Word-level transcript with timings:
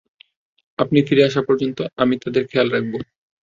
আপনি 0.79 0.99
ফিরে 1.07 1.23
আসা 1.25 1.41
পর্যন্ত 1.47 1.79
আমি 1.97 2.15
তাদের 2.23 2.43
খেয়াল 2.49 2.67
রাখব। 2.71 2.93